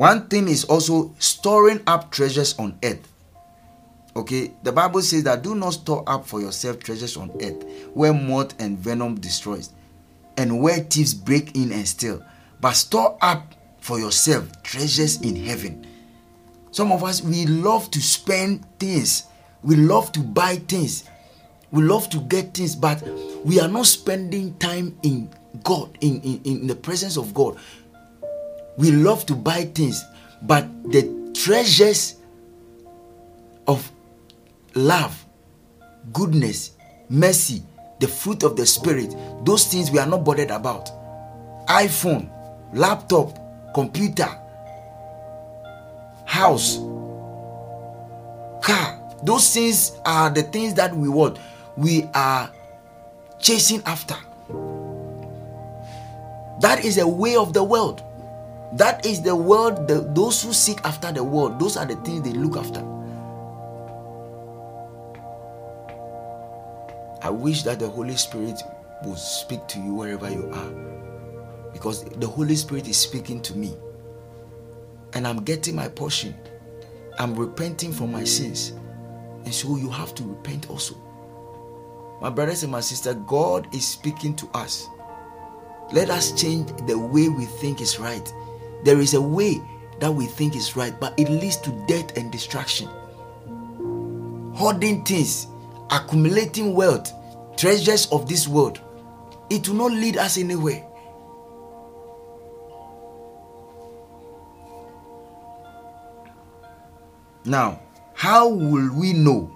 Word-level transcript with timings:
One 0.00 0.28
thing 0.28 0.48
is 0.48 0.64
also 0.64 1.14
storing 1.18 1.82
up 1.86 2.10
treasures 2.10 2.58
on 2.58 2.78
earth. 2.82 3.06
Okay, 4.16 4.50
the 4.62 4.72
Bible 4.72 5.02
says 5.02 5.24
that 5.24 5.42
do 5.42 5.54
not 5.54 5.74
store 5.74 6.02
up 6.06 6.26
for 6.26 6.40
yourself 6.40 6.78
treasures 6.78 7.18
on 7.18 7.30
earth 7.42 7.62
where 7.92 8.14
moth 8.14 8.58
and 8.58 8.78
venom 8.78 9.16
destroys 9.20 9.68
and 10.38 10.62
where 10.62 10.78
thieves 10.78 11.12
break 11.12 11.54
in 11.54 11.70
and 11.70 11.86
steal, 11.86 12.24
but 12.62 12.72
store 12.76 13.18
up 13.20 13.54
for 13.80 13.98
yourself 14.00 14.50
treasures 14.62 15.20
in 15.20 15.36
heaven. 15.36 15.86
Some 16.70 16.92
of 16.92 17.04
us 17.04 17.20
we 17.20 17.44
love 17.44 17.90
to 17.90 18.00
spend 18.00 18.64
things, 18.78 19.24
we 19.62 19.76
love 19.76 20.12
to 20.12 20.20
buy 20.20 20.56
things, 20.66 21.04
we 21.72 21.82
love 21.82 22.08
to 22.08 22.20
get 22.20 22.54
things, 22.54 22.74
but 22.74 23.02
we 23.44 23.60
are 23.60 23.68
not 23.68 23.84
spending 23.84 24.56
time 24.56 24.98
in 25.02 25.28
God, 25.62 25.98
in, 26.00 26.22
in, 26.22 26.40
in 26.44 26.66
the 26.68 26.74
presence 26.74 27.18
of 27.18 27.34
God. 27.34 27.58
We 28.80 28.92
love 28.92 29.26
to 29.26 29.34
buy 29.34 29.64
things, 29.66 30.02
but 30.40 30.66
the 30.90 31.32
treasures 31.34 32.16
of 33.68 33.92
love, 34.74 35.22
goodness, 36.14 36.70
mercy, 37.10 37.62
the 37.98 38.08
fruit 38.08 38.42
of 38.42 38.56
the 38.56 38.64
Spirit, 38.64 39.14
those 39.44 39.66
things 39.66 39.90
we 39.90 39.98
are 39.98 40.06
not 40.06 40.24
bothered 40.24 40.50
about. 40.50 40.88
iPhone, 41.68 42.30
laptop, 42.72 43.38
computer, 43.74 44.30
house, 46.24 46.78
car. 48.62 48.98
Those 49.24 49.52
things 49.52 49.92
are 50.06 50.30
the 50.30 50.42
things 50.44 50.72
that 50.74 50.96
we 50.96 51.10
want. 51.10 51.38
We 51.76 52.04
are 52.14 52.50
chasing 53.40 53.82
after. 53.84 54.16
That 56.60 56.82
is 56.82 56.96
a 56.96 57.06
way 57.06 57.36
of 57.36 57.52
the 57.52 57.62
world. 57.62 58.02
That 58.74 59.04
is 59.04 59.22
the 59.22 59.34
world. 59.34 59.88
The, 59.88 60.00
those 60.14 60.42
who 60.42 60.52
seek 60.52 60.80
after 60.84 61.10
the 61.12 61.24
world, 61.24 61.58
those 61.58 61.76
are 61.76 61.86
the 61.86 61.96
things 61.96 62.22
they 62.22 62.32
look 62.32 62.56
after. 62.56 62.80
I 67.22 67.30
wish 67.30 67.62
that 67.64 67.78
the 67.78 67.88
Holy 67.88 68.16
Spirit 68.16 68.62
would 69.04 69.18
speak 69.18 69.66
to 69.68 69.80
you 69.80 69.94
wherever 69.94 70.30
you 70.30 70.50
are. 70.52 71.72
Because 71.72 72.04
the 72.04 72.26
Holy 72.26 72.56
Spirit 72.56 72.88
is 72.88 72.96
speaking 72.96 73.42
to 73.42 73.56
me. 73.56 73.76
And 75.12 75.26
I'm 75.26 75.42
getting 75.42 75.74
my 75.74 75.88
portion. 75.88 76.34
I'm 77.18 77.34
repenting 77.34 77.92
for 77.92 78.06
my 78.06 78.24
sins. 78.24 78.72
And 79.44 79.52
so 79.52 79.76
you 79.76 79.90
have 79.90 80.14
to 80.14 80.22
repent 80.22 80.70
also. 80.70 80.94
My 82.20 82.30
brothers 82.30 82.62
and 82.62 82.72
my 82.72 82.80
sisters, 82.80 83.16
God 83.26 83.74
is 83.74 83.86
speaking 83.86 84.36
to 84.36 84.48
us. 84.54 84.86
Let 85.92 86.10
us 86.10 86.40
change 86.40 86.70
the 86.86 86.98
way 86.98 87.28
we 87.28 87.46
think 87.46 87.80
is 87.80 87.98
right. 87.98 88.32
There 88.84 89.00
is 89.00 89.14
a 89.14 89.20
way 89.20 89.60
that 90.00 90.12
we 90.12 90.26
think 90.26 90.56
is 90.56 90.76
right, 90.76 90.98
but 90.98 91.18
it 91.18 91.28
leads 91.28 91.56
to 91.58 91.70
death 91.86 92.16
and 92.16 92.32
destruction. 92.32 92.88
Hoarding 94.54 95.04
things, 95.04 95.46
accumulating 95.90 96.74
wealth, 96.74 97.12
treasures 97.56 98.06
of 98.10 98.28
this 98.28 98.48
world, 98.48 98.80
it 99.50 99.68
will 99.68 99.76
not 99.76 99.92
lead 99.92 100.16
us 100.16 100.38
anywhere. 100.38 100.86
Now, 107.44 107.80
how 108.14 108.48
will 108.48 108.94
we 108.94 109.12
know 109.12 109.50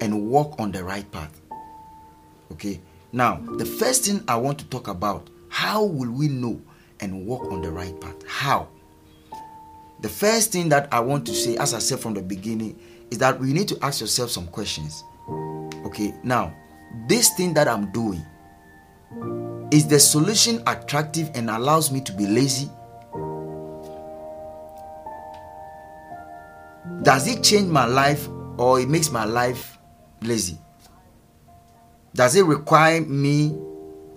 and 0.00 0.28
walk 0.28 0.58
on 0.58 0.72
the 0.72 0.82
right 0.82 1.10
path? 1.12 1.40
Okay, 2.52 2.80
now 3.12 3.36
the 3.56 3.66
first 3.66 4.04
thing 4.04 4.22
I 4.26 4.36
want 4.36 4.58
to 4.58 4.64
talk 4.66 4.88
about 4.88 5.28
how 5.48 5.84
will 5.84 6.10
we 6.10 6.28
know 6.28 6.60
and 7.00 7.26
walk 7.26 7.50
on 7.52 7.62
the 7.62 7.70
right 7.70 7.98
path? 8.00 8.16
How? 8.26 8.68
The 10.00 10.08
first 10.08 10.52
thing 10.52 10.68
that 10.70 10.88
I 10.92 11.00
want 11.00 11.26
to 11.26 11.34
say, 11.34 11.56
as 11.56 11.72
I 11.74 11.78
said 11.78 12.00
from 12.00 12.14
the 12.14 12.22
beginning, 12.22 12.78
is 13.10 13.18
that 13.18 13.38
we 13.38 13.52
need 13.52 13.68
to 13.68 13.78
ask 13.82 14.00
yourself 14.00 14.30
some 14.30 14.46
questions. 14.48 15.04
Okay, 15.86 16.14
now, 16.22 16.54
this 17.08 17.30
thing 17.34 17.54
that 17.54 17.68
I'm 17.68 17.90
doing, 17.92 18.24
is 19.70 19.86
the 19.86 19.98
solution 19.98 20.62
attractive 20.66 21.30
and 21.34 21.50
allows 21.50 21.90
me 21.90 22.00
to 22.02 22.12
be 22.12 22.26
lazy? 22.26 22.70
Does 27.02 27.26
it 27.26 27.42
change 27.42 27.68
my 27.68 27.86
life 27.86 28.28
or 28.58 28.80
it 28.80 28.88
makes 28.88 29.10
my 29.10 29.24
life 29.24 29.78
lazy? 30.22 30.58
Does 32.14 32.36
it 32.36 32.44
require 32.44 33.00
me, 33.00 33.56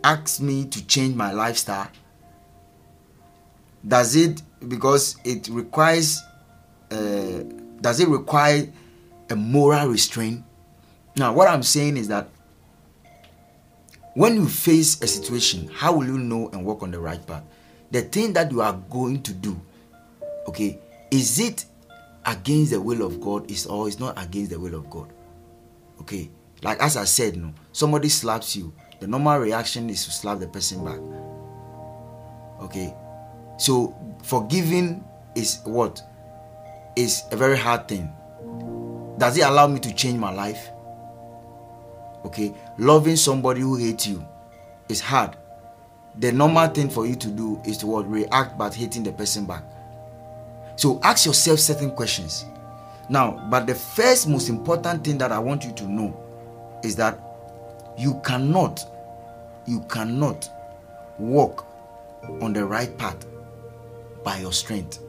ask 0.04 0.40
me 0.40 0.66
to 0.66 0.86
change 0.88 1.16
my 1.16 1.32
lifestyle? 1.32 1.90
Does 3.88 4.16
it, 4.16 4.42
because 4.68 5.16
it 5.24 5.48
requires, 5.50 6.22
uh, 6.92 7.44
does 7.82 8.00
it 8.00 8.08
require 8.08 8.72
a 9.30 9.36
moral 9.36 9.88
restraint? 9.88 10.44
Now, 11.16 11.34
what 11.34 11.48
I'm 11.48 11.64
saying 11.64 11.98
is 11.98 12.08
that 12.10 12.30
when 14.16 14.36
you 14.36 14.48
face 14.48 15.02
a 15.02 15.08
situation, 15.08 15.70
how 15.74 15.94
will 15.94 16.06
you 16.06 16.18
know 16.18 16.50
and 16.50 16.66
walk 16.66 16.84
on 16.84 16.92
the 16.92 17.00
right 17.00 17.26
path? 17.26 17.44
The 17.92 18.02
thing 18.02 18.34
that 18.34 18.52
you 18.52 18.62
are 18.62 18.74
going 18.90 19.24
to 19.24 19.34
do, 19.34 19.60
okay, 20.48 20.80
is 21.10 21.40
it 21.40 21.66
against 22.26 22.72
the 22.72 22.80
will 22.80 23.06
of 23.06 23.20
God 23.20 23.50
is 23.50 23.66
or 23.66 23.88
is 23.88 24.00
not 24.00 24.22
against 24.22 24.52
the 24.52 24.60
will 24.60 24.76
of 24.76 24.90
God. 24.90 25.12
Okay. 26.02 26.30
Like 26.62 26.80
as 26.82 26.98
I 26.98 27.06
said, 27.06 27.38
no, 27.38 27.54
somebody 27.72 28.10
slaps 28.10 28.56
you, 28.56 28.74
the 29.00 29.08
normal 29.08 29.38
reaction 29.40 29.90
is 29.90 30.04
to 30.06 30.12
slap 30.12 30.40
the 30.40 30.48
person 30.48 30.84
back. 30.84 31.00
Okay. 32.62 32.94
So 33.60 33.94
forgiving 34.24 35.04
is 35.36 35.60
what? 35.66 36.02
Is 36.96 37.24
a 37.32 37.36
very 37.36 37.58
hard 37.58 37.88
thing. 37.88 38.12
Does 39.18 39.38
it 39.38 39.42
allow 39.42 39.68
me 39.68 39.80
to 39.82 39.94
change 39.94 40.18
my 40.18 40.32
life? 40.32 40.70
Okay. 42.26 42.54
Loving 42.78 43.18
somebody 43.18 43.62
who 43.62 43.76
hates 43.76 44.08
you 44.08 44.26
is 44.88 45.02
hard. 45.02 45.36
The 46.20 46.32
normal 46.32 46.68
thing 46.70 46.90
for 46.90 47.06
you 47.06 47.16
to 47.16 47.28
do 47.28 47.62
is 47.66 47.78
to 47.80 47.88
what? 47.88 48.10
React 48.10 48.58
but 48.58 48.74
hating 48.74 49.04
the 49.04 49.12
person 49.12 49.46
back. 49.46 49.64
So 50.78 51.00
ask 51.04 51.26
yourself 51.26 51.60
certain 51.60 51.92
questions. 51.92 52.46
Now, 53.10 53.46
but 53.50 53.68
the 53.68 53.76
first 53.76 54.28
most 54.30 54.48
important 54.48 55.04
thing 55.04 55.18
that 55.18 55.34
I 55.34 55.40
want 55.40 55.66
you 55.66 55.74
to 55.74 55.84
know 55.88 56.18
is 56.82 56.96
that 56.96 57.20
you 57.98 58.22
cannot, 58.24 58.86
you 59.68 59.82
cannot 59.90 60.50
walk 61.18 61.66
on 62.42 62.54
the 62.54 62.66
right 62.66 62.98
path 62.98 63.26
by 64.24 64.38
your 64.40 64.54
strength. 64.54 65.00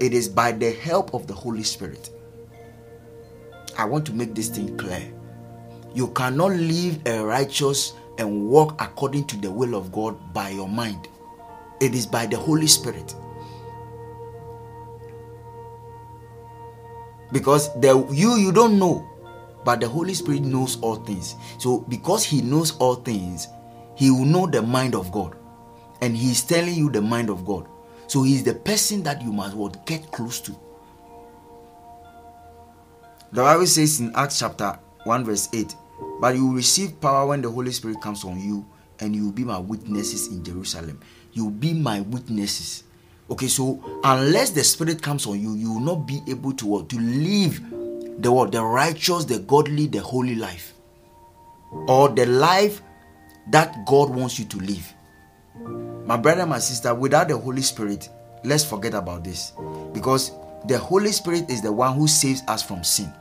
It 0.00 0.14
is 0.14 0.28
by 0.28 0.52
the 0.52 0.72
help 0.72 1.14
of 1.14 1.26
the 1.26 1.34
Holy 1.34 1.62
Spirit. 1.62 2.10
I 3.78 3.84
want 3.84 4.06
to 4.06 4.12
make 4.12 4.34
this 4.34 4.48
thing 4.48 4.76
clear. 4.76 5.12
You 5.94 6.08
cannot 6.08 6.52
live 6.52 7.00
a 7.06 7.24
righteous 7.24 7.94
and 8.18 8.48
walk 8.48 8.80
according 8.80 9.26
to 9.28 9.36
the 9.38 9.50
will 9.50 9.74
of 9.74 9.92
God 9.92 10.32
by 10.32 10.50
your 10.50 10.68
mind. 10.68 11.08
It 11.80 11.94
is 11.94 12.06
by 12.06 12.26
the 12.26 12.36
Holy 12.36 12.66
Spirit. 12.66 13.14
because 17.32 17.72
the 17.80 18.06
you 18.12 18.36
you 18.36 18.52
don't 18.52 18.78
know 18.78 19.06
but 19.64 19.80
the 19.80 19.88
holy 19.88 20.14
spirit 20.14 20.42
knows 20.42 20.80
all 20.80 20.96
things 20.96 21.34
so 21.58 21.78
because 21.88 22.24
he 22.24 22.42
knows 22.42 22.76
all 22.78 22.96
things 22.96 23.48
he 23.96 24.10
will 24.10 24.24
know 24.24 24.46
the 24.46 24.60
mind 24.62 24.94
of 24.94 25.10
god 25.12 25.36
and 26.00 26.16
he's 26.16 26.42
telling 26.42 26.74
you 26.74 26.90
the 26.90 27.00
mind 27.00 27.30
of 27.30 27.44
god 27.44 27.66
so 28.10 28.24
he's 28.24 28.42
the 28.42 28.54
person 28.54 29.04
that 29.04 29.22
you 29.22 29.32
must 29.32 29.54
what 29.54 29.86
get 29.86 30.10
close 30.10 30.40
to. 30.40 30.50
The 33.30 33.42
bible 33.42 33.66
says 33.66 34.00
in 34.00 34.12
acts 34.16 34.40
chapter 34.40 34.76
1 35.04 35.24
verse 35.24 35.48
8 35.54 35.72
but 36.20 36.34
you 36.34 36.48
will 36.48 36.54
receive 36.54 37.00
power 37.00 37.26
when 37.28 37.40
the 37.40 37.48
holy 37.48 37.70
spirit 37.70 38.00
comes 38.00 38.24
on 38.24 38.40
you 38.40 38.66
and 38.98 39.14
you 39.14 39.26
will 39.26 39.32
be 39.32 39.44
my 39.44 39.60
witnesses 39.60 40.26
in 40.26 40.42
jerusalem. 40.42 40.98
You 41.32 41.44
will 41.44 41.52
be 41.52 41.72
my 41.72 42.00
witnesses. 42.00 42.82
Okay, 43.30 43.46
so 43.46 43.80
unless 44.02 44.50
the 44.50 44.64
Spirit 44.64 45.00
comes 45.00 45.24
on 45.28 45.40
you, 45.40 45.54
you 45.54 45.74
will 45.74 45.80
not 45.80 46.04
be 46.04 46.20
able 46.26 46.52
to 46.54 46.84
to 46.84 46.98
live 46.98 47.60
the 48.18 48.32
what 48.32 48.50
the 48.50 48.60
righteous, 48.60 49.24
the 49.24 49.38
godly, 49.38 49.86
the 49.86 50.00
holy 50.00 50.34
life, 50.34 50.74
or 51.86 52.08
the 52.08 52.26
life 52.26 52.82
that 53.52 53.86
God 53.86 54.10
wants 54.10 54.40
you 54.40 54.46
to 54.46 54.56
live. 54.58 55.89
My 56.10 56.16
brother, 56.16 56.40
and 56.40 56.50
my 56.50 56.58
sister, 56.58 56.92
without 56.92 57.28
the 57.28 57.38
Holy 57.38 57.62
Spirit, 57.62 58.08
let's 58.42 58.64
forget 58.64 58.94
about 58.94 59.22
this, 59.22 59.52
because 59.92 60.32
the 60.66 60.76
Holy 60.76 61.12
Spirit 61.12 61.48
is 61.48 61.62
the 61.62 61.70
one 61.72 61.94
who 61.94 62.08
saves 62.08 62.42
us 62.48 62.64
from 62.64 62.82
sin. 62.82 63.12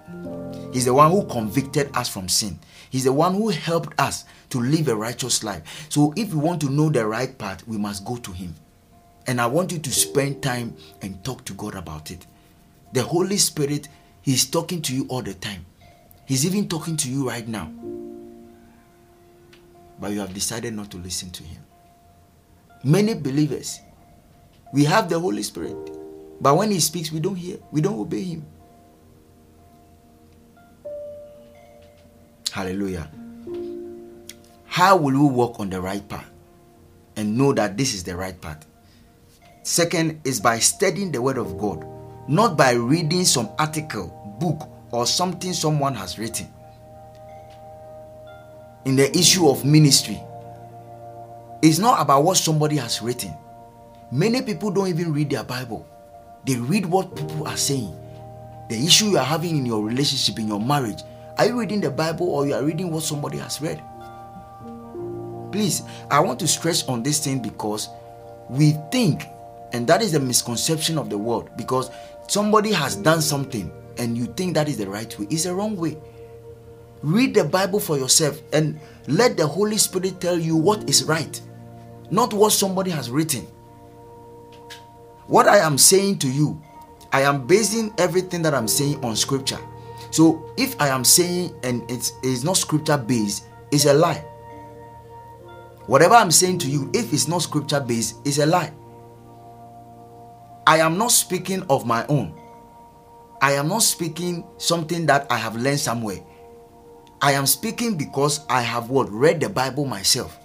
He's 0.74 0.86
the 0.86 0.94
one 0.96 1.12
who 1.12 1.24
convicted 1.28 1.96
us 1.96 2.10
from 2.10 2.28
sin. 2.28 2.58
He's 2.90 3.04
the 3.04 3.14
one 3.14 3.36
who 3.36 3.50
helped 3.50 3.94
us 4.02 4.26
to 4.50 4.60
live 4.60 4.88
a 4.88 4.96
righteous 4.96 5.44
life. 5.44 5.86
So, 5.90 6.16
if 6.18 6.34
we 6.34 6.40
want 6.40 6.62
to 6.62 6.72
know 6.72 6.90
the 6.90 7.06
right 7.06 7.38
path, 7.38 7.62
we 7.68 7.78
must 7.78 8.04
go 8.06 8.16
to 8.16 8.32
Him. 8.32 8.56
And 9.28 9.40
I 9.40 9.46
want 9.46 9.72
you 9.72 9.78
to 9.78 9.92
spend 9.92 10.42
time 10.42 10.76
and 11.04 11.24
talk 11.24 11.46
to 11.46 11.54
God 11.54 11.76
about 11.76 12.10
it. 12.10 12.26
The 12.94 13.04
Holy 13.04 13.38
Spirit, 13.38 13.88
He's 14.24 14.48
talking 14.48 14.82
to 14.82 14.96
you 14.96 15.06
all 15.10 15.22
the 15.22 15.36
time. 15.36 15.64
He's 16.26 16.44
even 16.44 16.68
talking 16.68 16.98
to 16.98 17.08
you 17.08 17.28
right 17.30 17.48
now. 17.48 17.72
But 20.00 20.10
you 20.10 20.22
have 20.22 20.34
decided 20.34 20.74
not 20.74 20.90
to 20.90 20.98
listen 20.98 21.30
to 21.30 21.44
Him. 21.44 21.66
Many 22.84 23.14
believers, 23.14 23.82
we 24.74 24.86
have 24.86 25.10
the 25.10 25.20
Holy 25.20 25.44
Spirit. 25.44 25.76
But 26.42 26.56
when 26.56 26.72
he 26.72 26.80
speaks, 26.80 27.12
we 27.12 27.20
don't 27.20 27.36
hear, 27.36 27.58
we 27.72 27.82
don't 27.82 28.00
obey 28.00 28.24
him. 28.24 28.46
Hallelujah. 32.52 33.10
How 34.66 34.96
will 34.96 35.12
we 35.12 35.34
walk 35.34 35.60
on 35.60 35.70
the 35.70 35.82
right 35.82 36.08
path 36.08 36.30
and 37.16 37.38
know 37.38 37.52
that 37.54 37.76
this 37.78 37.94
is 37.94 38.04
the 38.04 38.16
right 38.16 38.40
path? 38.40 38.66
Second 39.64 40.22
is 40.24 40.40
by 40.40 40.60
studying 40.60 41.12
the 41.12 41.22
word 41.22 41.38
of 41.38 41.58
God, 41.58 41.86
not 42.30 42.58
by 42.58 42.72
reading 42.72 43.26
some 43.26 43.50
article, 43.60 44.38
book, 44.40 44.70
or 44.92 45.06
something 45.06 45.54
someone 45.54 45.94
has 45.96 46.18
written. 46.18 46.48
In 48.86 48.96
the 48.96 49.16
issue 49.18 49.50
of 49.50 49.66
ministry, 49.66 50.20
it's 51.62 51.80
not 51.80 52.02
about 52.02 52.24
what 52.24 52.38
somebody 52.38 52.78
has 52.78 53.02
written. 53.02 53.34
Many 54.12 54.42
people 54.42 54.72
don't 54.72 54.88
even 54.88 55.14
read 55.14 55.30
their 55.30 55.44
Bible, 55.44 55.86
they 56.46 56.56
read 56.56 56.86
what 56.86 57.16
people 57.16 57.48
are 57.48 57.58
saying. 57.58 57.96
The 58.70 58.76
issue 58.86 59.06
you 59.06 59.18
are 59.18 59.26
having 59.26 59.58
in 59.58 59.66
your 59.66 59.84
relationship, 59.84 60.38
in 60.40 60.48
your 60.48 60.60
marriage, 60.60 61.02
are 61.38 61.46
you 61.48 61.60
reading 61.60 61.82
the 61.82 61.90
Bible 61.90 62.30
or 62.30 62.46
you 62.46 62.54
are 62.54 62.64
reading 62.64 62.92
what 62.92 63.04
somebody 63.04 63.38
has 63.40 63.60
read? 63.62 63.82
Please, 65.52 65.82
I 66.12 66.20
want 66.20 66.40
to 66.42 66.48
stress 66.48 66.88
on 66.88 67.02
this 67.02 67.24
thing 67.24 67.40
because 67.42 67.90
we 68.50 68.74
think, 68.92 69.26
and 69.74 69.88
that 69.88 70.02
is 70.02 70.12
the 70.12 70.20
misconception 70.20 71.00
of 71.00 71.10
the 71.10 71.18
world, 71.18 71.50
because 71.58 71.90
somebody 72.28 72.72
has 72.72 72.96
done 72.96 73.22
something 73.22 73.72
and 73.98 74.18
you 74.18 74.26
think 74.26 74.54
that 74.54 74.70
is 74.70 74.78
the 74.78 74.88
right 74.88 75.18
way. 75.18 75.28
It's 75.30 75.46
the 75.46 75.54
wrong 75.54 75.76
way. 75.76 75.98
Read 77.02 77.34
the 77.34 77.44
Bible 77.44 77.80
for 77.80 77.98
yourself 77.98 78.40
and 78.54 78.80
let 79.08 79.38
the 79.38 79.48
Holy 79.48 79.78
Spirit 79.78 80.20
tell 80.22 80.38
you 80.38 80.56
what 80.56 80.88
is 80.90 81.04
right, 81.04 81.42
not 82.12 82.34
what 82.34 82.52
somebody 82.52 82.92
has 82.92 83.10
written. 83.10 83.48
What 85.28 85.48
I 85.48 85.60
am 85.60 85.78
saying 85.78 86.20
to 86.20 86.28
you, 86.28 86.62
I 87.12 87.22
am 87.22 87.46
basing 87.46 87.94
everything 87.98 88.42
that 88.44 88.54
I'm 88.54 88.68
saying 88.68 89.04
on 89.04 89.16
scripture. 89.16 89.60
So 90.12 90.52
if 90.58 90.80
I 90.82 90.88
am 90.88 91.04
saying 91.04 91.54
and 91.64 91.90
it's, 91.90 92.14
it's 92.24 92.44
not 92.44 92.58
scripture 92.58 92.98
based, 92.98 93.46
it's 93.72 93.86
a 93.86 93.94
lie. 93.94 94.26
Whatever 95.86 96.16
I'm 96.16 96.32
saying 96.32 96.60
to 96.60 96.70
you, 96.70 96.90
if 96.94 97.14
it's 97.14 97.28
not 97.28 97.42
scripture 97.42 97.80
based, 97.80 98.16
is 98.26 98.40
a 98.40 98.46
lie. 98.46 98.72
I 100.66 100.78
am 100.78 100.98
not 100.98 101.12
speaking 101.12 101.64
of 101.70 101.86
my 101.86 102.06
own. 102.08 102.40
I 103.42 103.54
am 103.54 103.68
not 103.68 103.84
speaking 103.84 104.44
something 104.58 105.06
that 105.08 105.26
I 105.32 105.38
have 105.38 105.56
learned 105.56 105.80
somewhere. 105.80 106.20
I 107.22 107.34
am 107.34 107.46
speaking 107.46 107.98
because 107.98 108.46
I 108.50 108.62
have 108.62 108.90
what 108.90 109.12
read 109.12 109.42
the 109.42 109.50
Bible 109.50 109.86
myself. 109.86 110.39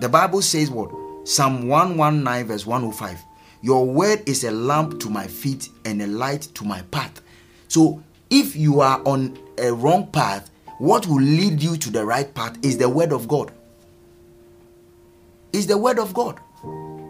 The 0.00 0.08
Bible 0.08 0.42
says 0.42 0.70
what? 0.70 0.90
Psalm 1.26 1.68
119 1.68 2.46
verse 2.46 2.66
105. 2.66 3.24
Your 3.60 3.84
word 3.86 4.22
is 4.26 4.44
a 4.44 4.50
lamp 4.50 5.00
to 5.00 5.10
my 5.10 5.26
feet 5.26 5.68
and 5.84 6.00
a 6.00 6.06
light 6.06 6.42
to 6.54 6.64
my 6.64 6.82
path. 6.90 7.20
So 7.66 8.02
if 8.30 8.54
you 8.54 8.80
are 8.80 9.02
on 9.04 9.38
a 9.58 9.72
wrong 9.72 10.06
path, 10.06 10.50
what 10.78 11.06
will 11.06 11.20
lead 11.20 11.62
you 11.62 11.76
to 11.76 11.90
the 11.90 12.04
right 12.04 12.32
path 12.34 12.56
is 12.62 12.78
the 12.78 12.88
word 12.88 13.12
of 13.12 13.26
God 13.26 13.52
is 15.52 15.66
the 15.66 15.78
word 15.78 15.98
of 15.98 16.14
God. 16.14 16.38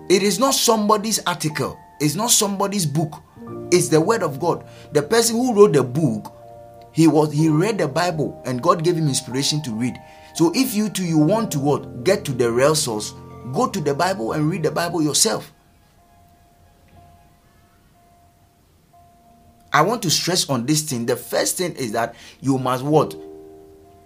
It 0.09 0.23
is 0.23 0.39
not 0.39 0.55
somebody's 0.55 1.21
article, 1.27 1.79
it's 2.01 2.15
not 2.15 2.31
somebody's 2.31 2.87
book. 2.87 3.23
It's 3.71 3.89
the 3.89 4.01
word 4.01 4.23
of 4.23 4.41
God. 4.41 4.67
The 4.93 5.03
person 5.03 5.37
who 5.37 5.55
wrote 5.55 5.75
the 5.75 5.83
book, 5.83 6.33
he 6.93 7.07
was 7.07 7.33
he 7.33 7.49
read 7.49 7.79
the 7.79 7.89
Bible 7.89 8.41
and 8.47 8.63
God 8.63 8.83
gave 8.83 8.97
him 8.97 9.09
inspiration 9.09 9.63
to 9.63 9.73
read. 9.73 9.99
So 10.39 10.53
if 10.55 10.73
you 10.73 10.89
too 10.89 11.05
you 11.05 11.19
want 11.19 11.51
to 11.51 11.59
what? 11.59 12.05
Get 12.05 12.25
to 12.27 12.33
the 12.33 12.49
real 12.49 12.77
source, 12.77 13.13
go 13.53 13.69
to 13.69 13.81
the 13.81 13.93
Bible 13.93 14.35
and 14.35 14.49
read 14.49 14.63
the 14.63 14.71
Bible 14.71 15.03
yourself. 15.03 15.53
I 19.73 19.83
want 19.83 20.01
to 20.03 20.11
stress 20.11 20.49
on 20.49 20.65
this 20.65 20.83
thing. 20.83 21.07
The 21.07 21.17
first 21.17 21.57
thing 21.57 21.73
is 21.73 21.91
that 21.91 22.15
you 22.41 22.57
must 22.57 22.85
what? 22.85 23.17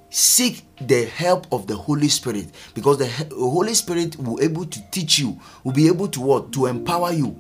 seek 0.09 0.65
the 0.81 1.05
help 1.05 1.47
of 1.53 1.67
the 1.67 1.77
holy 1.77 2.09
spirit. 2.09 2.47
Because 2.73 2.97
the 2.97 3.09
holy 3.35 3.75
spirit 3.75 4.17
will 4.17 4.41
able 4.41 4.65
to 4.65 4.91
teach 4.91 5.19
you 5.19 5.39
will 5.65 5.73
be 5.73 5.87
able 5.87 6.09
to 6.09 6.21
what? 6.23 6.51
To 6.53 6.65
empower 6.65 7.13
you. 7.13 7.39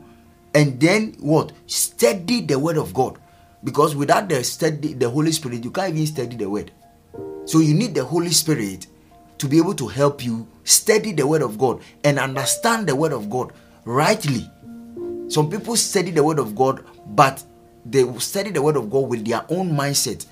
And 0.55 0.79
then 0.79 1.17
what? 1.19 1.53
Study 1.67 2.43
the 2.43 2.59
word 2.59 2.77
of 2.77 2.93
god. 2.93 3.17
Because 3.65 3.97
without 3.97 4.29
the 4.29 4.44
study 4.44 4.93
the 4.93 5.09
holy 5.09 5.33
spirit 5.33 5.65
you 5.65 5.71
can't 5.71 5.94
even 5.94 6.06
study 6.06 6.37
the 6.37 6.50
word 6.50 6.73
so 7.44 7.61
you 7.61 7.75
need 7.75 7.94
the 7.94 8.05
holy 8.05 8.31
spirit 8.31 8.87
to 9.39 9.49
be 9.49 9.59
able 9.59 9.75
to 9.75 9.89
help 9.89 10.25
you 10.25 10.47
study 10.65 11.12
the 11.12 11.27
word 11.27 11.43
of 11.43 11.59
god 11.59 11.81
and 12.05 12.19
understand 12.19 12.87
the 12.87 12.94
word 12.94 13.12
of 13.12 13.29
god 13.29 13.53
rightly. 13.85 14.49
Some 15.29 15.50
people 15.50 15.77
study 15.77 16.11
the 16.11 16.23
word 16.23 16.39
of 16.39 16.55
god 16.55 16.85
but 17.06 17.43
they 17.85 18.05
study 18.19 18.50
the 18.50 18.62
word 18.62 18.77
of 18.77 18.91
god 18.91 19.09
with 19.09 19.27
their 19.27 19.44
own 19.49 19.71
mindset. 19.73 20.27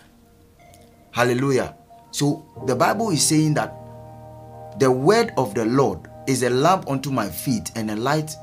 Hallelujah. 1.10 1.74
So 2.12 2.46
the 2.66 2.76
Bible 2.76 3.10
is 3.10 3.26
saying 3.26 3.54
that 3.54 3.74
the 4.78 4.90
word 4.90 5.32
of 5.36 5.54
the 5.54 5.64
Lord 5.64 6.08
is 6.28 6.44
a 6.44 6.50
lamp 6.50 6.88
unto 6.88 7.10
my 7.10 7.28
feet 7.28 7.72
and 7.74 7.90
a 7.90 7.96
light 7.96 8.36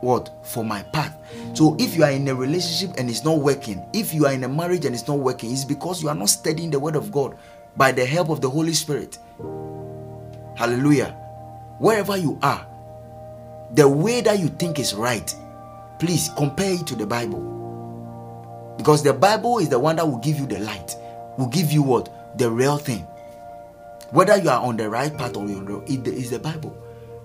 what? 0.00 0.46
For 0.46 0.64
my 0.64 0.82
path. 0.82 1.16
So 1.54 1.76
if 1.78 1.96
you 1.96 2.04
are 2.04 2.10
in 2.10 2.26
a 2.28 2.34
relationship 2.34 2.96
and 2.98 3.10
it's 3.10 3.24
not 3.24 3.38
working, 3.38 3.84
if 3.92 4.14
you 4.14 4.26
are 4.26 4.32
in 4.32 4.44
a 4.44 4.48
marriage 4.48 4.84
and 4.84 4.94
it's 4.94 5.06
not 5.06 5.18
working, 5.18 5.52
it's 5.52 5.64
because 5.64 6.02
you 6.02 6.08
are 6.08 6.14
not 6.14 6.30
studying 6.30 6.70
the 6.70 6.80
word 6.80 6.96
of 6.96 7.12
God 7.12 7.36
by 7.76 7.92
the 7.92 8.04
help 8.04 8.28
of 8.28 8.40
the 8.40 8.50
Holy 8.50 8.72
Spirit. 8.72 9.18
Hallelujah. 10.56 11.16
Wherever 11.78 12.16
you 12.16 12.38
are, 12.42 12.66
the 13.74 13.88
way 13.88 14.20
that 14.20 14.38
you 14.38 14.48
think 14.48 14.78
is 14.78 14.94
right, 14.94 15.34
please 15.98 16.30
compare 16.36 16.74
it 16.74 16.86
to 16.88 16.96
the 16.96 17.06
Bible. 17.06 18.74
Because 18.76 19.02
the 19.02 19.12
Bible 19.12 19.58
is 19.58 19.68
the 19.68 19.78
one 19.78 19.96
that 19.96 20.06
will 20.06 20.18
give 20.18 20.38
you 20.38 20.46
the 20.46 20.58
light, 20.60 20.94
will 21.38 21.48
give 21.48 21.70
you 21.72 21.82
what? 21.82 22.08
the 22.36 22.50
real 22.50 22.78
thing. 22.78 23.06
Whether 24.10 24.36
you 24.36 24.50
are 24.50 24.60
on 24.60 24.76
the 24.76 24.88
right 24.88 25.16
path 25.16 25.36
or 25.36 25.46
you're 25.46 25.58
on 25.58 25.64
the, 25.66 25.92
it 25.92 26.06
is 26.06 26.30
the 26.30 26.38
Bible. 26.38 26.76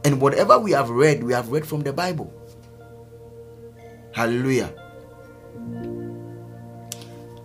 And 0.03 0.21
whatever 0.21 0.59
we 0.59 0.71
have 0.71 0.89
read, 0.89 1.23
we 1.23 1.33
have 1.33 1.49
read 1.49 1.65
from 1.65 1.81
the 1.81 1.93
Bible. 1.93 2.31
Hallelujah. 4.13 4.71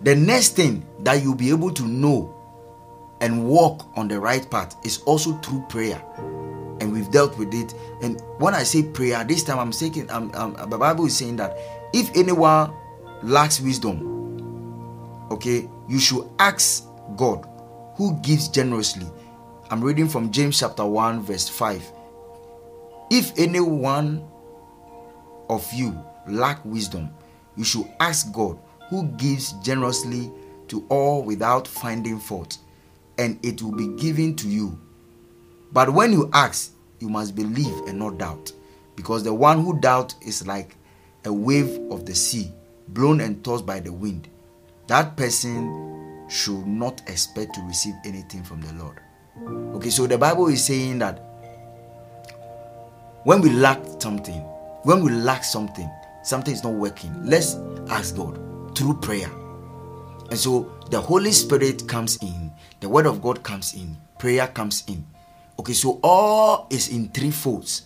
The 0.03 0.15
next 0.15 0.55
thing 0.55 0.85
that 1.03 1.21
you'll 1.23 1.35
be 1.35 1.49
able 1.49 1.73
to 1.73 1.83
know 1.83 2.35
and 3.21 3.47
walk 3.47 3.87
on 3.95 4.07
the 4.07 4.19
right 4.19 4.49
path 4.49 4.75
is 4.83 5.01
also 5.03 5.33
through 5.37 5.61
prayer. 5.69 6.03
And 6.81 6.91
we've 6.91 7.09
dealt 7.11 7.37
with 7.37 7.53
it. 7.53 7.73
And 8.01 8.19
when 8.39 8.55
I 8.55 8.63
say 8.63 8.83
prayer, 8.83 9.23
this 9.23 9.43
time 9.43 9.59
I'm 9.59 9.71
saying, 9.71 10.09
I'm, 10.11 10.31
I'm, 10.33 10.69
the 10.69 10.77
Bible 10.77 11.05
is 11.05 11.15
saying 11.15 11.35
that 11.37 11.55
if 11.93 12.09
anyone 12.15 12.73
lacks 13.21 13.61
wisdom, 13.61 15.27
okay, 15.31 15.69
you 15.87 15.99
should 15.99 16.27
ask 16.39 16.85
God 17.15 17.47
who 17.95 18.19
gives 18.21 18.47
generously. 18.47 19.05
I'm 19.69 19.83
reading 19.83 20.09
from 20.09 20.31
James 20.31 20.59
chapter 20.59 20.85
1, 20.85 21.21
verse 21.21 21.47
5. 21.47 21.91
If 23.11 23.37
anyone 23.37 24.27
of 25.49 25.71
you 25.73 25.97
lack 26.27 26.63
wisdom, 26.65 27.11
you 27.55 27.63
should 27.63 27.85
ask 27.99 28.31
God, 28.31 28.57
who 28.89 29.07
gives 29.17 29.53
generously 29.61 30.31
to 30.69 30.85
all 30.89 31.23
without 31.23 31.67
finding 31.67 32.19
fault, 32.19 32.57
and 33.21 33.37
it 33.45 33.61
will 33.61 33.71
be 33.71 33.87
given 34.01 34.35
to 34.35 34.47
you. 34.47 34.79
But 35.71 35.93
when 35.93 36.11
you 36.11 36.29
ask, 36.33 36.73
you 36.99 37.07
must 37.07 37.35
believe 37.35 37.87
and 37.87 37.99
not 37.99 38.17
doubt, 38.17 38.51
because 38.95 39.23
the 39.23 39.33
one 39.33 39.63
who 39.63 39.79
doubts 39.79 40.15
is 40.25 40.47
like 40.47 40.75
a 41.25 41.31
wave 41.31 41.79
of 41.91 42.07
the 42.07 42.15
sea, 42.15 42.51
blown 42.87 43.21
and 43.21 43.43
tossed 43.45 43.65
by 43.65 43.79
the 43.79 43.93
wind. 43.93 44.27
That 44.87 45.15
person 45.15 46.25
should 46.29 46.65
not 46.65 47.07
expect 47.07 47.53
to 47.55 47.61
receive 47.61 47.93
anything 48.05 48.43
from 48.43 48.59
the 48.61 48.73
Lord. 48.73 48.99
Okay, 49.75 49.91
so 49.91 50.07
the 50.07 50.17
Bible 50.17 50.47
is 50.47 50.65
saying 50.65 50.97
that 50.99 51.19
when 53.23 53.39
we 53.41 53.51
lack 53.51 53.79
something, 53.99 54.41
when 54.83 55.03
we 55.03 55.11
lack 55.11 55.43
something, 55.43 55.89
something 56.23 56.53
is 56.53 56.63
not 56.63 56.73
working, 56.73 57.13
let's 57.23 57.55
ask 57.89 58.15
God 58.15 58.39
through 58.75 58.99
prayer. 58.99 59.29
And 60.31 60.39
so 60.39 60.73
the 60.89 60.99
Holy 60.99 61.31
Spirit 61.31 61.87
comes 61.87 62.17
in, 62.23 62.50
the 62.81 62.89
Word 62.89 63.05
of 63.05 63.21
God 63.21 63.43
comes 63.43 63.75
in, 63.75 63.95
prayer 64.19 64.47
comes 64.47 64.83
in. 64.87 65.05
Okay, 65.59 65.73
so 65.73 65.99
all 66.03 66.67
is 66.69 66.89
in 66.89 67.07
three 67.09 67.31
folds. 67.31 67.83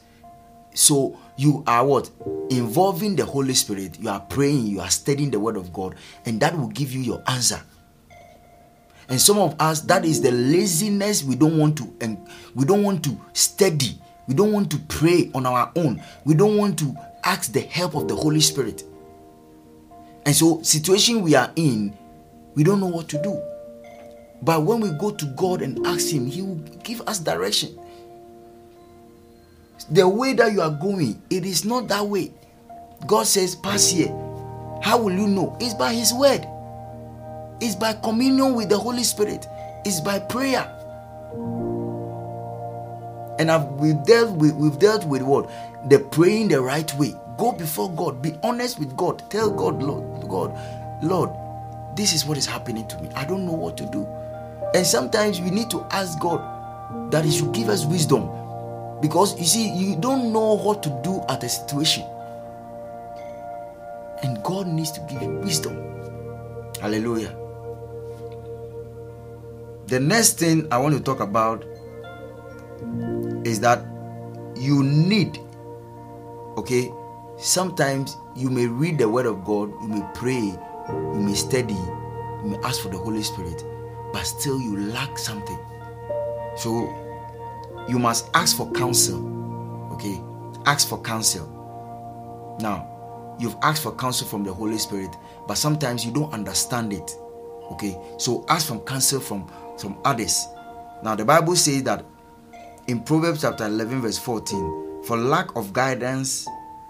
So 0.73 1.19
you 1.37 1.63
are 1.67 1.85
what? 1.85 2.09
Involving 2.49 3.15
the 3.15 3.25
Holy 3.25 3.53
Spirit, 3.53 3.99
you 3.99 4.09
are 4.09 4.21
praying, 4.21 4.67
you 4.67 4.79
are 4.79 4.89
studying 4.89 5.31
the 5.31 5.39
Word 5.39 5.57
of 5.57 5.71
God, 5.73 5.95
and 6.25 6.39
that 6.39 6.57
will 6.57 6.69
give 6.69 6.93
you 6.93 7.01
your 7.01 7.21
answer. 7.27 7.61
And 9.07 9.21
some 9.21 9.37
of 9.37 9.55
us 9.59 9.81
that 9.81 10.03
is 10.05 10.21
the 10.21 10.31
laziness 10.31 11.23
we 11.23 11.35
don't 11.35 11.59
want 11.59 11.77
to 11.77 11.95
and 12.01 12.17
we 12.55 12.65
don't 12.65 12.81
want 12.81 13.03
to 13.03 13.19
study. 13.33 13.99
We 14.27 14.33
don't 14.33 14.51
want 14.51 14.71
to 14.71 14.79
pray 14.79 15.29
on 15.35 15.45
our 15.45 15.71
own. 15.75 16.01
We 16.23 16.33
don't 16.33 16.57
want 16.57 16.79
to 16.79 16.95
ask 17.23 17.51
the 17.51 17.61
help 17.61 17.95
of 17.95 18.07
the 18.07 18.15
holy 18.15 18.41
spirit. 18.41 18.83
And 20.25 20.35
so 20.35 20.61
situation 20.63 21.21
we 21.21 21.35
are 21.35 21.51
in 21.55 21.95
we 22.55 22.63
don't 22.63 22.79
know 22.79 22.87
what 22.87 23.09
to 23.09 23.21
do 23.21 23.39
but 24.41 24.63
when 24.63 24.79
we 24.79 24.89
go 24.91 25.11
to 25.11 25.25
god 25.37 25.61
and 25.61 25.85
ask 25.87 26.09
him 26.11 26.25
he 26.25 26.41
will 26.41 26.55
give 26.83 27.01
us 27.07 27.19
direction 27.19 27.77
the 29.91 30.07
way 30.07 30.33
that 30.33 30.51
you 30.51 30.61
are 30.61 30.71
going 30.71 31.21
it 31.29 31.45
is 31.45 31.65
not 31.65 31.87
that 31.87 32.05
way 32.05 32.31
god 33.07 33.25
says 33.25 33.55
pass 33.55 33.89
here 33.89 34.13
How 34.85 34.99
will 34.99 35.13
you 35.13 35.25
know? 35.25 35.57
It's 35.59 35.73
by 35.73 35.95
His 35.95 36.13
word, 36.13 36.45
it's 37.59 37.73
by 37.73 37.93
communion 37.93 38.53
with 38.53 38.69
the 38.69 38.77
Holy 38.77 39.03
Spirit, 39.03 39.47
it's 39.83 39.99
by 39.99 40.19
prayer. 40.19 40.71
And 43.39 43.49
I've, 43.49 43.65
we've 43.73 44.01
dealt 44.05 44.31
with 44.37 44.53
we've 44.53 44.77
dealt 44.77 45.05
with 45.05 45.23
what 45.23 45.49
the 45.89 45.99
praying 45.99 46.49
the 46.49 46.61
right 46.61 46.93
way. 46.99 47.15
Go 47.39 47.51
before 47.51 47.91
God. 47.93 48.21
Be 48.21 48.33
honest 48.43 48.77
with 48.77 48.95
God. 48.95 49.23
Tell 49.31 49.49
God, 49.49 49.81
Lord, 49.81 50.29
God, 50.29 50.55
Lord, 51.03 51.31
this 51.97 52.13
is 52.13 52.23
what 52.25 52.37
is 52.37 52.45
happening 52.45 52.87
to 52.87 53.01
me. 53.01 53.09
I 53.15 53.25
don't 53.25 53.45
know 53.45 53.53
what 53.53 53.77
to 53.77 53.85
do. 53.87 54.07
And 54.73 54.85
sometimes 54.85 55.39
we 55.39 55.51
need 55.51 55.69
to 55.71 55.85
ask 55.91 56.19
God 56.19 56.41
that 57.11 57.25
He 57.25 57.31
should 57.31 57.53
give 57.53 57.69
us 57.69 57.85
wisdom. 57.85 58.29
Because 59.01 59.37
you 59.37 59.45
see, 59.45 59.69
you 59.69 59.95
don't 59.97 60.31
know 60.33 60.57
what 60.57 60.81
to 60.83 60.89
do 61.03 61.21
at 61.29 61.43
a 61.43 61.49
situation. 61.49 62.03
And 64.23 64.41
God 64.43 64.67
needs 64.67 64.91
to 64.91 65.01
give 65.09 65.21
you 65.21 65.29
wisdom. 65.39 65.75
Hallelujah. 66.81 67.35
The 69.87 69.99
next 69.99 70.39
thing 70.39 70.67
I 70.71 70.77
want 70.77 70.95
to 70.97 71.03
talk 71.03 71.19
about 71.19 71.63
is 73.45 73.59
that 73.59 73.85
you 74.55 74.83
need, 74.83 75.37
okay, 76.57 76.91
sometimes 77.37 78.15
you 78.35 78.49
may 78.49 78.65
read 78.65 78.97
the 78.97 79.07
word 79.07 79.25
of 79.25 79.45
God, 79.45 79.71
you 79.81 79.87
may 79.87 80.03
pray, 80.15 80.53
you 80.89 81.19
may 81.19 81.35
study, 81.35 81.73
you 81.73 82.45
may 82.45 82.57
ask 82.63 82.81
for 82.81 82.89
the 82.89 82.97
Holy 82.97 83.21
Spirit, 83.21 83.63
but 84.15 84.23
still 84.25 84.61
you 84.61 84.77
lack 84.77 85.17
something. 85.17 85.59
So 86.55 86.87
you 87.89 87.99
must 87.99 88.29
ask 88.33 88.55
for 88.55 88.71
counsel. 88.71 89.19
Okay? 89.91 90.21
Ask 90.65 90.87
for 90.87 91.01
counsel. 91.01 91.45
Now, 92.61 93.35
you've 93.41 93.57
asked 93.61 93.83
for 93.83 93.93
counsel 93.93 94.25
from 94.25 94.45
the 94.45 94.53
Holy 94.53 94.77
Spirit, 94.77 95.13
but 95.49 95.55
sometimes 95.55 96.05
you 96.05 96.13
don't 96.13 96.31
understand 96.31 96.93
it. 96.93 97.11
Okay? 97.73 97.99
So 98.17 98.45
ask 98.47 98.67
from 98.67 98.79
counsel 98.85 99.19
from 99.19 99.51
from 99.77 99.97
others. 100.05 100.47
Now, 101.03 101.15
the 101.15 101.25
Bible 101.25 101.57
says 101.57 101.83
that 101.83 102.05
in 102.87 103.03
Proverbs 103.03 103.41
chapter 103.41 103.65
11, 103.65 103.99
verse 103.99 104.17
14, 104.17 105.03
for 105.03 105.17
lack 105.17 105.53
of 105.57 105.73
guidance, 105.73 106.47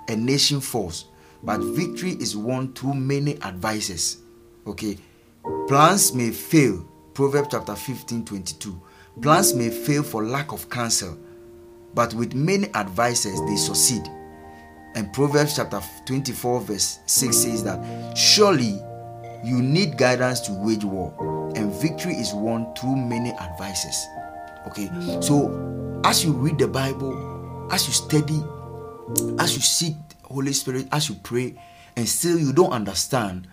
a 0.10 0.16
nation 0.16 0.62
falls, 0.62 1.06
but 1.42 1.58
victory 1.58 2.12
is 2.12 2.38
won 2.38 2.72
through 2.74 2.94
many 2.94 3.42
advices. 3.42 4.20
Okay? 4.68 5.00
Plans 5.68 6.14
may 6.14 6.30
fail. 6.30 6.86
Proverbs 7.16 7.48
chapter 7.52 7.76
15, 7.76 8.26
22. 8.26 8.82
Plans 9.22 9.54
may 9.54 9.70
fail 9.70 10.04
for 10.04 10.26
lack 10.26 10.52
of 10.52 10.70
counsel, 10.70 11.18
but 11.94 12.14
with 12.14 12.36
many 12.36 12.68
advices 12.76 13.40
they 13.48 13.56
succeed. 13.56 14.04
And 14.96 15.12
Proverbs 15.14 15.56
chapter 15.56 15.80
24, 16.06 16.60
verse 16.60 17.00
6 17.06 17.38
says 17.38 17.64
that 17.64 18.18
surely 18.18 18.82
you 19.46 19.62
need 19.62 19.98
guidance 19.98 20.42
to 20.42 20.52
wage 20.52 20.84
war, 20.84 21.14
and 21.56 21.72
victory 21.82 22.16
is 22.16 22.34
won 22.34 22.74
through 22.76 22.98
many 22.98 23.32
advices. 23.32 24.06
Okay, 24.68 24.90
so 25.22 26.02
as 26.04 26.26
you 26.26 26.34
read 26.34 26.58
the 26.58 26.68
Bible, 26.68 27.70
as 27.72 27.88
you 27.88 27.94
study, 27.94 28.44
as 29.40 29.56
you 29.56 29.62
seek 29.62 29.96
Holy 30.24 30.52
Spirit, 30.52 30.90
as 30.92 31.08
you 31.08 31.16
pray, 31.24 31.56
and 31.96 32.10
still 32.10 32.38
you 32.38 32.52
don't 32.52 32.74
understand, 32.74 33.48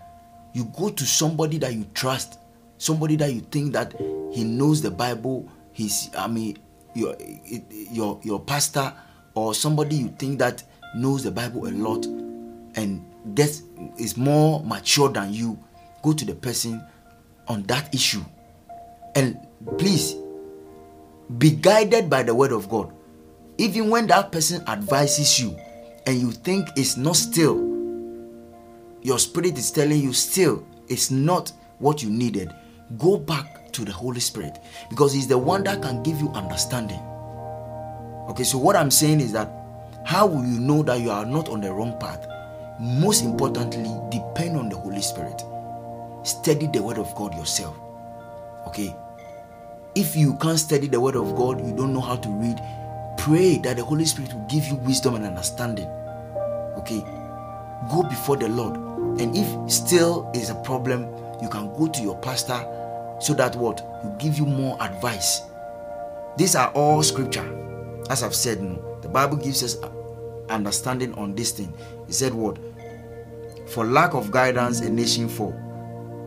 you 0.53 0.65
go 0.77 0.89
to 0.89 1.05
somebody 1.05 1.59
that 1.59 1.73
you 1.75 1.87
trust, 1.95 2.41
somebody 2.83 3.15
that 3.17 3.33
you 3.33 3.41
think 3.41 3.73
that 3.73 3.95
he 4.33 4.43
knows 4.43 4.83
the 4.83 4.91
Bible. 4.91 5.49
He's, 5.73 6.11
I 6.19 6.27
mean, 6.27 6.59
your 6.95 7.17
your 7.71 8.21
your 8.23 8.41
pastor 8.41 8.93
or 9.35 9.55
somebody 9.55 9.97
you 9.97 10.09
think 10.09 10.39
that 10.41 10.63
knows 10.95 11.23
the 11.23 11.31
Bible 11.31 11.67
a 11.67 11.71
lot 11.71 12.05
and 12.75 13.05
gets 13.35 13.63
is 13.99 14.17
more 14.17 14.63
mature 14.65 15.09
than 15.09 15.33
you. 15.33 15.59
Go 16.03 16.13
to 16.13 16.25
the 16.25 16.35
person 16.35 16.85
on 17.47 17.63
that 17.65 17.95
issue, 17.95 18.25
and 19.15 19.39
please 19.79 20.17
be 21.39 21.51
guided 21.53 22.11
by 22.11 22.25
the 22.25 22.35
word 22.35 22.51
of 22.51 22.69
God. 22.69 22.93
Even 23.59 23.91
when 23.91 24.09
that 24.09 24.33
person 24.33 24.65
advises 24.67 25.39
you 25.39 25.57
and 26.07 26.21
you 26.21 26.33
think 26.33 26.69
it's 26.77 26.97
not 26.97 27.15
still, 27.15 27.57
your 29.03 29.21
spirit 29.21 29.57
is 29.57 29.71
telling 29.71 30.01
you 30.01 30.13
still 30.13 30.67
it's 30.89 31.13
not 31.13 31.53
what 31.79 32.03
you 32.03 32.11
needed, 32.11 32.53
go 32.99 33.17
back 33.17 33.73
to 33.73 33.85
the 33.85 33.93
Holy 33.93 34.21
Spirit 34.21 34.59
because 34.91 35.13
He's 35.13 35.27
the 35.27 35.39
one 35.39 35.65
that 35.65 35.83
can 35.83 36.03
give 36.03 36.21
you 36.21 36.29
understanding. 36.31 37.01
Okay, 38.29 38.45
so 38.45 38.59
what 38.59 38.77
I'm 38.77 38.91
saying 38.91 39.21
is 39.21 39.33
that 39.33 39.51
how 40.05 40.27
will 40.27 40.45
you 40.45 40.61
know 40.61 40.83
that 40.83 41.01
you 41.01 41.11
are 41.11 41.25
not 41.25 41.49
on 41.49 41.61
the 41.61 41.73
wrong 41.73 41.99
path? 41.99 42.27
Most 42.81 43.23
importantly, 43.25 43.91
depend 44.11 44.57
on 44.57 44.69
the 44.69 44.77
Holy 44.77 45.03
Spirit. 45.03 45.43
Study 46.25 46.69
the 46.73 46.83
Word 46.83 46.99
of 46.99 47.15
God 47.15 47.35
yourself. 47.35 47.77
Okay, 48.67 48.95
if 49.95 50.17
you 50.17 50.37
can't 50.37 50.59
study 50.59 50.87
the 50.87 50.99
word 50.99 51.17
of 51.17 51.37
God, 51.37 51.65
you 51.67 51.77
don't 51.77 51.93
know 51.93 52.01
how 52.01 52.17
to 52.17 52.29
read, 52.29 52.59
pray 53.19 53.59
that 53.59 53.77
the 53.77 53.85
Holy 53.85 54.07
Spirit 54.07 54.33
will 54.33 54.47
give 54.47 54.67
you 54.67 54.77
wisdom 54.77 55.15
and 55.17 55.25
understanding. 55.27 55.87
Okay? 56.79 57.01
Go 57.91 58.03
before 58.03 58.39
the 58.39 58.49
Lord. 58.49 58.77
And 59.21 59.37
if 59.37 59.71
still 59.71 60.31
is 60.35 60.49
a 60.49 60.55
problem, 60.55 61.03
you 61.43 61.49
can 61.51 61.75
go 61.75 61.89
to 61.89 62.03
your 62.03 62.17
pastor 62.21 62.65
so 63.23 63.35
that 63.35 63.57
what? 63.57 63.81
will 64.03 64.17
give 64.19 64.37
you 64.39 64.47
more 64.47 64.77
advice. 64.83 65.41
These 66.37 66.57
are 66.57 66.71
all 66.73 67.03
scripture. 67.03 67.49
As 68.11 68.23
I've 68.23 68.35
said, 68.35 68.59
the 69.03 69.09
Bible 69.09 69.37
gives 69.37 69.63
us 69.63 69.77
understanding 70.49 71.15
on 71.15 71.35
this 71.35 71.53
thing. 71.53 71.73
He 72.07 72.13
said 72.13 72.35
what? 72.35 72.59
For 73.69 73.87
lack 73.87 74.15
of 74.15 74.31
guidance, 74.31 74.81
a 74.81 74.91
nation 74.91 75.29
fall. 75.29 75.55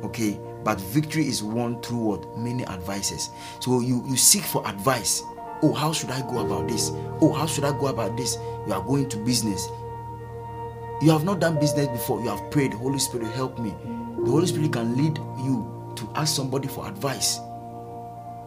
Okay, 0.04 0.40
but 0.66 0.82
victory 0.82 1.28
is 1.28 1.42
won 1.44 1.82
through 1.82 2.00
what 2.00 2.38
many 2.38 2.66
advices 2.66 3.30
so 3.62 3.80
you 3.80 4.04
you 4.08 4.18
seek 4.18 4.42
for 4.42 4.68
advice 4.68 5.22
oh 5.62 5.72
how 5.72 5.94
should 5.94 6.10
i 6.10 6.20
go 6.22 6.40
about 6.40 6.68
this 6.68 6.90
oh 7.22 7.32
how 7.32 7.46
should 7.46 7.64
i 7.64 7.72
go 7.80 7.88
about 7.88 8.18
this 8.18 8.38
you 8.68 8.74
are 8.74 8.84
going 8.84 9.08
to 9.08 9.18
business 9.18 9.70
you 11.02 11.12
have 11.12 11.24
not 11.24 11.40
done 11.40 11.58
business 11.60 11.88
before 11.90 12.20
you 12.22 12.28
have 12.28 12.52
prayed 12.52 12.74
holy 12.74 13.00
spirit 13.00 13.28
help 13.34 13.58
me 13.60 13.70
the 14.26 14.32
holy 14.32 14.48
spirit 14.48 14.74
can 14.74 14.98
lead 14.98 15.16
you 15.46 15.75
to 15.98 16.12
ask 16.16 16.36
somebody 16.36 16.68
for 16.68 16.88
advice. 16.88 17.40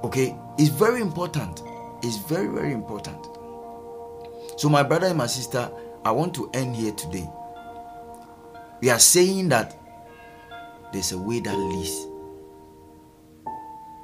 Okay? 0.04 0.36
It's 0.58 0.70
very 0.70 1.00
important. 1.00 1.62
It's 2.02 2.16
very 2.16 2.48
very 2.48 2.72
important. 2.72 3.26
So 4.56 4.68
my 4.68 4.82
brother 4.82 5.06
and 5.06 5.18
my 5.18 5.26
sister 5.26 5.70
i 6.04 6.10
want 6.10 6.34
to 6.34 6.50
end 6.54 6.74
here 6.76 6.92
today. 6.92 7.28
We 8.80 8.90
are 8.90 8.98
saying 8.98 9.48
that 9.50 9.76
there's 10.92 11.12
a 11.12 11.18
way 11.18 11.40
that 11.40 11.54
leads 11.56 12.06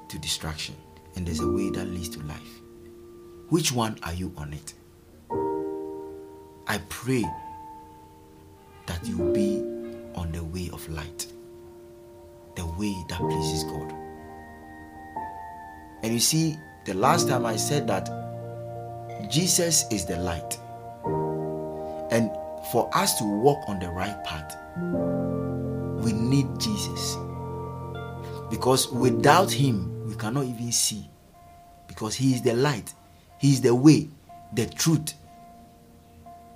to 0.09 0.19
distraction 0.19 0.75
and 1.17 1.27
there's 1.27 1.41
a 1.41 1.49
way 1.49 1.71
that 1.71 1.87
leads 1.87 2.09
to 2.11 2.23
life. 2.25 2.61
Which 3.49 3.73
one 3.73 3.99
are 4.03 4.13
you 4.13 4.33
on 4.37 4.53
it? 4.53 4.75
I 6.67 6.79
pray 6.89 7.25
that 8.87 9.07
you 9.07 9.33
be 9.33 9.59
on 10.15 10.33
the 10.33 10.43
way 10.45 10.71
of 10.73 10.87
light, 10.89 11.27
the 12.57 12.67
way 12.79 12.95
that 13.09 13.19
pleases 13.19 13.65
God. 13.65 13.93
And 16.03 16.13
you 16.13 16.21
see, 16.21 16.59
the 16.85 16.95
last 16.95 17.29
time 17.29 17.47
I 17.47 17.57
said 17.57 17.87
that 17.89 18.11
Jesus 19.31 19.85
is 19.91 20.05
the 20.05 20.19
light. 20.19 20.59
And 22.11 22.31
for 22.71 22.91
us 22.95 23.19
to 23.19 23.25
walk 23.25 23.69
on 23.69 23.79
the 23.79 23.89
right 23.89 24.23
path, 24.25 24.57
we 26.05 26.13
need 26.13 26.47
Jesus. 26.61 27.17
Because 28.51 28.91
without 28.93 29.51
Him, 29.51 30.07
we 30.07 30.15
cannot 30.15 30.45
even 30.45 30.73
see. 30.73 31.09
Because 31.89 32.15
He 32.15 32.35
is 32.35 32.43
the 32.43 32.55
light, 32.55 32.93
He 33.39 33.53
is 33.53 33.61
the 33.63 33.75
way, 33.75 34.09
the 34.53 34.67
truth. 34.67 35.15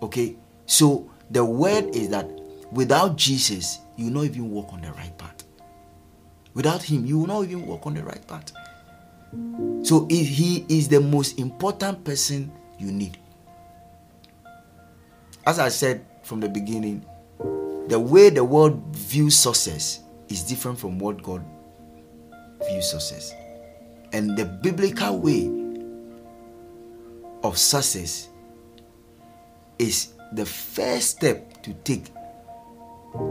Okay? 0.02 0.36
So 0.66 1.10
the 1.30 1.44
word 1.44 1.94
is 1.94 2.10
that 2.10 2.28
without 2.70 3.16
Jesus, 3.16 3.78
you 3.96 4.10
not 4.10 4.24
even 4.24 4.50
walk 4.50 4.72
on 4.72 4.82
the 4.82 4.92
right 4.92 5.16
path. 5.16 5.44
Without 6.54 6.82
Him, 6.82 7.06
you 7.06 7.18
will 7.18 7.26
not 7.26 7.44
even 7.44 7.66
walk 7.66 7.86
on 7.86 7.94
the 7.94 8.02
right 8.02 8.26
path. 8.26 8.52
So 9.82 10.06
if 10.10 10.28
He 10.28 10.64
is 10.68 10.88
the 10.88 11.00
most 11.00 11.38
important 11.38 12.04
person 12.04 12.50
you 12.78 12.92
need. 12.92 13.18
As 15.46 15.58
I 15.58 15.68
said 15.68 16.04
from 16.22 16.40
the 16.40 16.48
beginning, 16.48 17.04
the 17.88 17.98
way 17.98 18.30
the 18.30 18.44
world 18.44 18.82
views 18.94 19.36
success 19.36 20.00
is 20.28 20.42
different 20.42 20.78
from 20.78 20.98
what 20.98 21.22
God 21.22 21.42
views 22.68 22.90
success. 22.90 23.32
And 24.12 24.36
the 24.36 24.44
biblical 24.44 25.18
way 25.18 25.50
of 27.42 27.56
success 27.56 28.28
is 29.78 30.12
the 30.32 30.44
first 30.44 31.10
step 31.10 31.62
to 31.62 31.72
take 31.84 32.10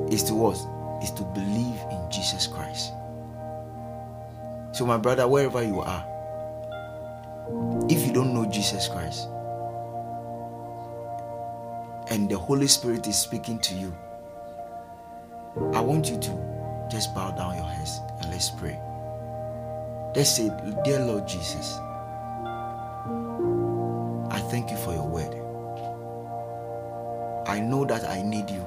is 0.10 0.24
to 0.24 0.34
what? 0.34 0.58
Is 1.04 1.12
to 1.12 1.24
believe 1.24 1.80
in 1.92 2.12
Jesus 2.12 2.48
Christ. 2.48 2.92
So, 4.78 4.86
my 4.86 4.98
brother, 4.98 5.28
wherever 5.28 5.64
you 5.64 5.80
are, 5.80 6.06
if 7.90 8.06
you 8.06 8.14
don't 8.14 8.32
know 8.32 8.46
Jesus 8.46 8.88
Christ 8.88 9.28
and 12.12 12.30
the 12.30 12.38
Holy 12.38 12.68
Spirit 12.68 13.08
is 13.08 13.18
speaking 13.18 13.58
to 13.62 13.74
you, 13.74 13.92
I 15.74 15.82
want 15.82 16.12
you 16.12 16.20
to 16.20 16.88
just 16.92 17.16
bow 17.16 17.32
down 17.32 17.56
your 17.56 17.66
heads 17.66 18.02
and 18.22 18.30
let's 18.30 18.52
pray. 18.52 18.80
Let's 20.16 20.36
say, 20.36 20.52
Dear 20.86 21.00
Lord 21.00 21.28
Jesus, 21.28 21.74
I 24.30 24.40
thank 24.52 24.70
you 24.70 24.78
for 24.78 24.94
your 24.94 25.08
word. 25.08 25.34
I 27.48 27.60
know 27.60 27.84
that 27.84 28.08
I 28.08 28.22
need 28.22 28.48
you, 28.52 28.64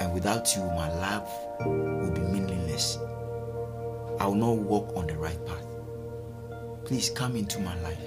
and 0.00 0.12
without 0.12 0.56
you, 0.56 0.62
my 0.62 0.92
life 0.98 1.30
will 1.60 2.10
be 2.10 2.22
meaningless. 2.22 2.98
I 4.20 4.26
will 4.26 4.34
not 4.36 4.56
walk 4.58 4.96
on 4.96 5.06
the 5.06 5.16
right 5.16 5.44
path. 5.46 5.66
Please 6.84 7.10
come 7.10 7.36
into 7.36 7.60
my 7.60 7.80
life 7.82 8.00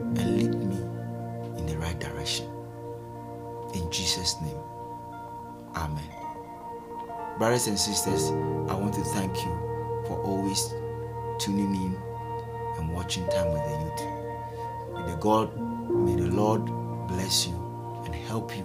and 0.00 0.36
lead 0.36 0.54
me 0.54 0.76
in 1.58 1.66
the 1.66 1.76
right 1.78 1.98
direction. 2.00 2.46
In 3.74 3.90
Jesus' 3.92 4.36
name, 4.42 4.58
Amen. 5.76 6.10
Brothers 7.38 7.68
and 7.68 7.78
sisters, 7.78 8.30
I 8.70 8.74
want 8.74 8.94
to 8.94 9.02
thank 9.02 9.36
you 9.36 10.04
for 10.06 10.20
always 10.24 10.74
tuning 11.38 11.74
in 11.74 11.96
and 12.78 12.92
watching 12.92 13.26
Time 13.28 13.52
with 13.52 13.64
the 13.64 13.70
Youth. 13.84 14.94
May 14.94 15.12
the 15.12 15.18
God, 15.18 15.56
may 15.90 16.16
the 16.16 16.28
Lord 16.30 16.66
bless 17.08 17.46
you 17.46 17.54
and 18.04 18.14
help 18.14 18.56
you 18.56 18.64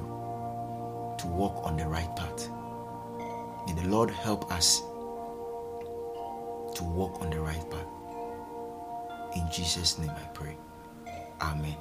to 1.20 1.28
walk 1.28 1.66
on 1.66 1.78
the 1.78 1.86
right 1.88 2.14
path. 2.16 2.50
May 3.68 3.74
the 3.74 3.88
Lord 3.90 4.10
help 4.12 4.52
us 4.52 4.82
to 6.76 6.84
walk 6.84 7.22
on 7.22 7.30
the 7.30 7.40
right 7.40 7.70
path. 7.72 7.88
In 9.36 9.50
Jesus' 9.52 9.98
name 9.98 10.12
I 10.12 10.28
pray. 10.34 10.58
Amen. 11.42 11.78